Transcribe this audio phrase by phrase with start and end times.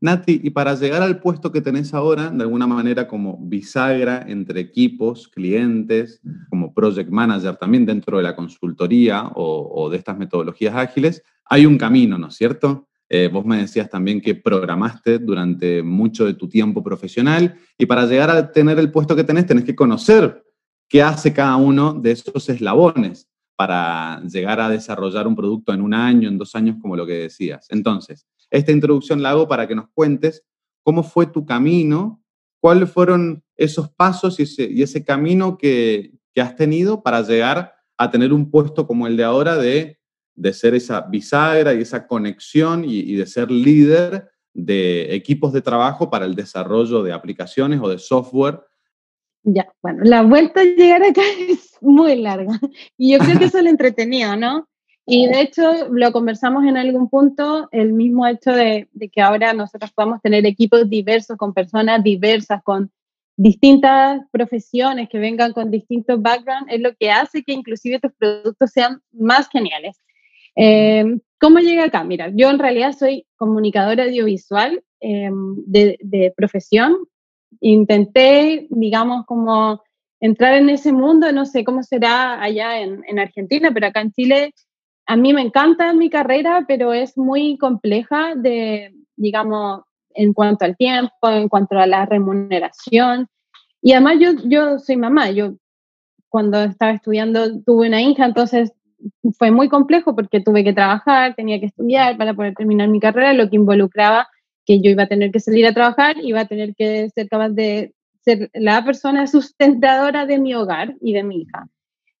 [0.00, 4.60] Nati, y para llegar al puesto que tenés ahora, de alguna manera como bisagra entre
[4.60, 6.20] equipos, clientes,
[6.50, 11.78] como project manager también dentro de la consultoría o, de estas metodologías ágiles, hay un
[11.78, 12.88] camino, ¿no es cierto?
[13.08, 18.06] Eh, vos me decías también que programaste durante mucho de tu tiempo profesional y para
[18.06, 20.42] llegar a tener el puesto que tenés tenés que conocer
[20.88, 25.94] qué hace cada uno de esos eslabones para llegar a desarrollar un producto en un
[25.94, 27.66] año, en dos años, como lo que decías.
[27.70, 30.44] Entonces, esta introducción la hago para que nos cuentes
[30.82, 32.22] cómo fue tu camino,
[32.60, 38.50] cuáles fueron esos pasos y ese, camino que, has tenido para llegar a tener un
[38.50, 39.98] puesto como el de ahora de,
[40.52, 46.24] ser esa bisagra y esa conexión y de ser líder de equipos de trabajo para
[46.24, 48.60] el desarrollo de aplicaciones o de software
[49.44, 52.58] ya, bueno, la vuelta a llegar acá es muy larga
[52.96, 54.68] y yo creo que eso es lo entretenido, ¿no?
[55.06, 59.92] Y de hecho lo conversamos en algún punto, el mismo hecho de, que ahora nosotros
[59.92, 62.90] podamos tener equipos diversos, con personas diversas, con
[63.36, 68.70] distintas profesiones que vengan con distintos backgrounds, es lo que hace que inclusive tus productos
[68.70, 70.00] sean más geniales.
[70.56, 72.02] Eh, ¿Cómo llegué acá?
[72.02, 75.30] Mira, yo en realidad soy comunicadora audiovisual eh,
[75.66, 76.96] de, de, profesión
[77.60, 79.82] intenté, digamos, como
[80.20, 84.12] entrar en ese mundo, no sé cómo será allá en, en, Argentina, pero acá en
[84.12, 84.54] Chile
[85.06, 89.82] a mí me encanta mi carrera, pero es muy compleja de, digamos,
[90.14, 93.28] en cuanto al tiempo, en cuanto a la remuneración.
[93.82, 95.54] Y además yo, yo soy mamá, yo
[96.28, 98.72] cuando estaba estudiando tuve una hija, entonces
[99.38, 103.34] fue muy complejo porque tuve que trabajar, tenía que estudiar para poder terminar mi carrera,
[103.34, 104.28] lo que involucraba
[104.66, 107.50] que yo iba a tener que salir a trabajar, iba a tener que ser capaz
[107.50, 111.68] de ser la persona sustentadora de mi hogar y de mi hija.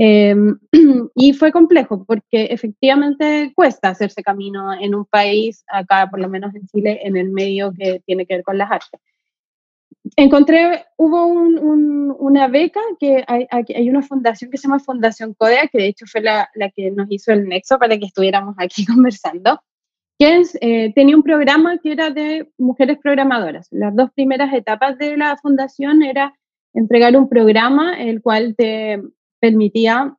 [0.00, 0.56] Em,
[1.16, 6.54] y fue complejo porque efectivamente cuesta hacerse camino en un país, acá por lo menos
[6.54, 9.00] en Chile, en el medio que tiene que ver con las artes.
[10.16, 15.78] Encontré, hubo una beca que hay, hay, una fundación que se llama Fundación CODEA, que
[15.78, 19.60] de hecho fue la, la que nos hizo el nexo para que estuviéramos aquí conversando
[20.18, 23.68] que eh, tenía un programa que era de mujeres programadoras.
[23.70, 26.34] Las dos primeras etapas de la fundación era
[26.74, 29.00] entregar un programa el cual te
[29.40, 30.16] permitía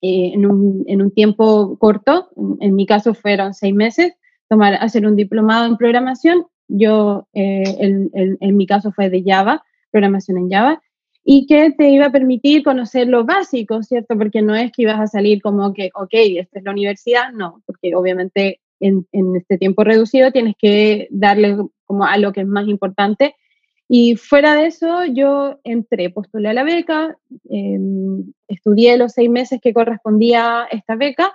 [0.00, 2.30] eh, en, un, en, un, tiempo corto,
[2.60, 4.14] en, mi caso fueron seis meses,
[4.48, 6.46] tomar, hacer un diplomado en programación.
[6.68, 10.82] Yo, eh, en mi caso fue de Java, programación en Java,
[11.24, 14.16] y que te iba a permitir conocer lo básico, ¿cierto?
[14.16, 17.62] Porque no es que ibas a salir como que, ok, esta es la universidad, no,
[17.66, 19.06] porque obviamente en,
[19.36, 23.34] este tiempo reducido, tienes que darle como a lo que es más importante.
[23.88, 27.16] Y fuera de eso, yo entré, postulé a la beca,
[27.48, 31.32] em, estudié los seis meses que correspondía a esta beca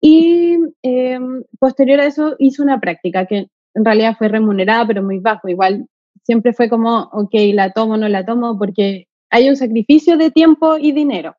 [0.00, 5.18] y em, posterior a eso hice una práctica que en realidad fue remunerada, pero muy
[5.18, 5.48] bajo.
[5.48, 5.86] Igual
[6.24, 10.76] siempre fue como, ok, la tomo, no la tomo, porque hay un sacrificio de tiempo
[10.78, 11.36] y dinero.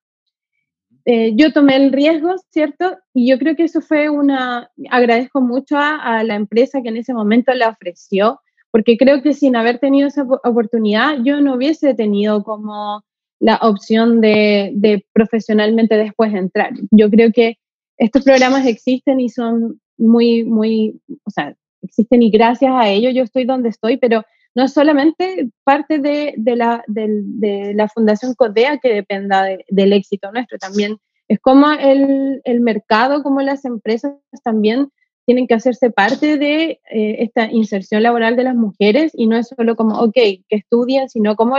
[1.05, 2.97] Eh, yo tomé el riesgo, ¿cierto?
[3.13, 7.13] Y yo creo que eso fue una, agradezco mucho a, la empresa que en ese
[7.13, 8.39] momento la ofreció,
[8.71, 13.03] porque creo que sin haber tenido esa oportunidad, yo no hubiese tenido como
[13.39, 16.71] la opción de, de profesionalmente después entrar.
[16.89, 17.57] Yo creo que
[17.97, 23.23] estos programas existen y son muy, muy, o sea, existen y gracias a ellos yo
[23.23, 24.23] estoy donde estoy, pero
[24.55, 31.39] no es solamente parte de, la, Fundación CODEA que dependa del éxito nuestro, también es
[31.39, 34.13] como el, mercado, como las empresas
[34.43, 34.89] también
[35.25, 39.47] tienen que hacerse parte de eh, esta inserción laboral de las mujeres y no es
[39.47, 41.57] solo como, ok, que estudien, sino como,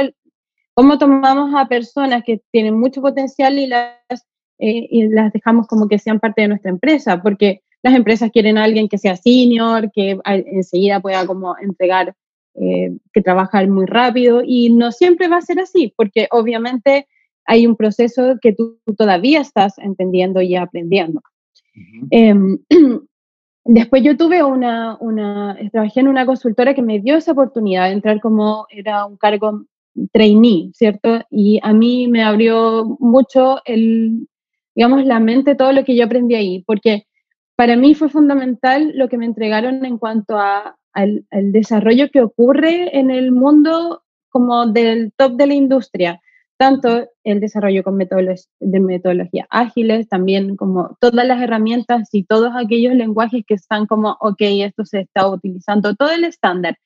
[0.73, 3.99] cómo tomamos a personas que tienen mucho potencial y las,
[4.59, 8.65] eh, las dejamos como que sean parte de nuestra empresa, porque las empresas quieren a
[8.65, 12.15] alguien que sea senior, que enseguida pueda como entregar
[12.61, 17.07] eh, que trabaja muy rápido y no siempre va a ser así, porque obviamente
[17.45, 21.21] hay un proceso que tú, todavía estás entendiendo y aprendiendo.
[22.11, 22.59] Em,
[23.65, 27.93] después yo tuve una, una, trabajé en una consultora que me dio esa oportunidad de
[27.93, 29.65] entrar como, era un cargo
[30.13, 31.21] trainee, ¿cierto?
[31.31, 34.29] Y a mí me abrió mucho el,
[34.75, 37.07] digamos, la mente todo lo que yo aprendí ahí, porque
[37.57, 42.99] para mí fue fundamental lo que me entregaron en cuanto a, al, desarrollo que ocurre
[42.99, 46.21] en el mundo como del top de la industria,
[46.57, 52.53] tanto el desarrollo con metodologías de metodología ágiles, también como todas las herramientas y todos
[52.57, 56.79] aquellos lenguajes que están como, ok, esto se está utilizando, todo el estándar.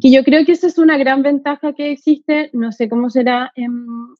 [0.00, 3.52] Que yo creo que esa es una gran ventaja que existe, no sé cómo será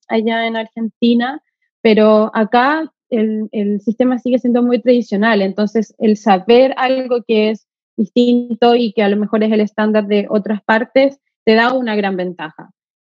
[0.09, 1.41] allá en Argentina,
[1.81, 7.67] pero acá el, el, sistema sigue siendo muy tradicional, entonces el saber algo que es
[7.97, 11.95] distinto y que a lo mejor es el estándar de otras partes, te da una
[11.97, 12.71] gran ventaja.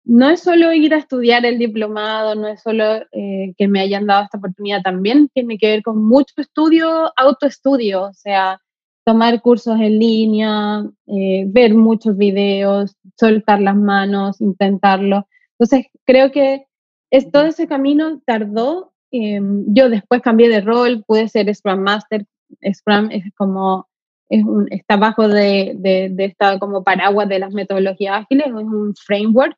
[0.03, 4.07] No es solo ir a estudiar el diplomado, no es solo eh, que me hayan
[4.07, 8.62] dado esta oportunidad, también tiene que ver con mucho estudio, autoestudio, o sea,
[9.06, 15.27] tomar cursos en línea, eh, ver muchos videos, soltar las manos, intentarlo.
[15.57, 16.68] Entonces, creo que
[17.09, 18.94] es, todo ese camino tardó.
[19.12, 22.25] Em, yo después cambié de rol, pude ser Scrum Master.
[22.73, 23.88] Scrum es como
[24.29, 29.56] está bajo de, de, esta como paraguas de las metodologías ágiles, es un framework.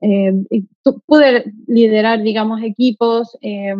[0.00, 0.68] Eh, y
[1.06, 3.74] pude liderar, digamos, equipos eh,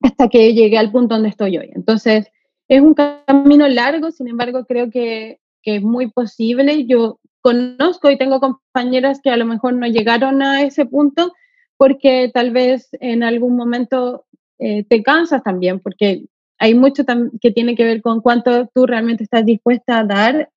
[0.00, 1.70] hasta que llegué al punto donde estoy hoy.
[1.74, 2.26] Entonces,
[2.68, 6.86] es un camino largo, sin embargo, creo que, que, es muy posible.
[6.86, 11.32] Yo conozco y tengo compañeras que a lo mejor no llegaron a ese punto
[11.76, 14.24] porque tal vez en algún momento
[14.58, 16.26] eh, te cansas también, porque
[16.62, 17.02] hay mucho
[17.40, 20.48] que tiene que ver con cuánto tú realmente estás dispuesta a dar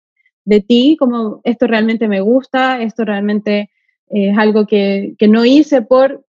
[0.43, 3.71] de ti, como esto realmente me gusta, esto realmente
[4.09, 6.23] es algo que, que, no hice por,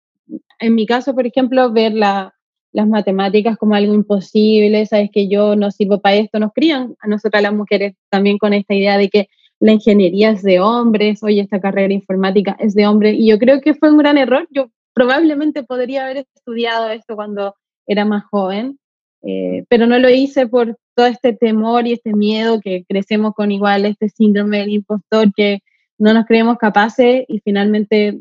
[0.60, 2.32] en mi caso, por ejemplo, ver la,
[2.70, 7.08] las matemáticas como algo imposible, sabes que yo no sirvo para esto, nos crían a
[7.08, 9.28] nosotras las mujeres también con esta idea de que
[9.58, 13.60] la ingeniería es de hombres, oye, esta carrera informática es de hombres, y yo creo
[13.60, 17.56] que fue un gran error, yo probablemente podría haber estudiado esto cuando
[17.88, 18.78] era más joven,
[19.26, 23.50] eh, pero no lo hice por todo este temor y este miedo que crecemos con
[23.50, 25.60] igual, este síndrome del impostor, que
[25.98, 28.20] no nos creemos capaces y finalmente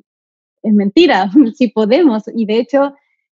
[0.63, 2.23] es mentira, si podemos.
[2.33, 2.95] Y de hecho,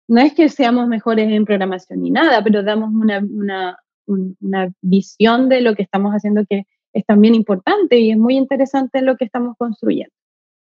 [0.08, 5.48] no es que seamos mejores en programación ni nada, pero damos una, una, una visión
[5.48, 9.24] de lo que estamos haciendo que es también importante y es muy interesante lo que
[9.24, 10.14] estamos construyendo.